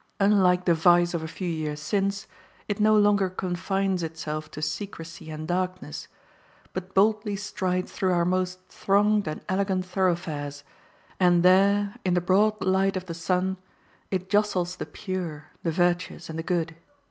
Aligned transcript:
Unlike 0.19 0.65
the 0.65 0.73
vice 0.73 1.13
of 1.13 1.21
a 1.21 1.27
few 1.27 1.47
years 1.47 1.79
since, 1.79 2.25
it 2.67 2.79
no 2.79 2.97
longer 2.97 3.29
confines 3.29 4.01
itself 4.01 4.49
to 4.49 4.59
secrecy 4.59 5.29
and 5.29 5.47
darkness, 5.47 6.07
but 6.73 6.95
boldly 6.95 7.35
strides 7.35 7.91
through 7.91 8.11
our 8.11 8.25
most 8.25 8.59
thronged 8.67 9.27
and 9.27 9.41
elegant 9.47 9.85
thoroughfares, 9.85 10.63
and 11.19 11.43
there, 11.43 11.97
in 12.03 12.15
the 12.15 12.19
broad 12.19 12.59
light 12.63 12.97
of 12.97 13.05
the 13.05 13.13
sun, 13.13 13.57
it 14.09 14.27
jostles 14.27 14.77
the 14.77 14.87
pure, 14.87 15.49
the 15.61 15.71
virtuous, 15.71 16.31
and 16.31 16.39
the 16.39 16.41
good. 16.41 16.75